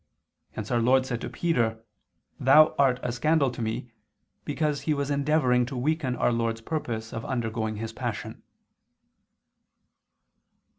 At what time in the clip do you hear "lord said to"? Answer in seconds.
0.81-1.29